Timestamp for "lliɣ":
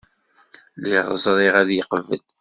0.79-1.07